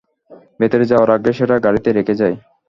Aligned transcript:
ভেতরে 0.59 0.85
যাওয়ার 0.91 1.09
আগে 1.11 1.31
ও 1.31 1.37
সেটা 1.39 1.55
গাড়িতে 1.65 1.89
রেখে 1.91 2.13
যায়। 2.21 2.35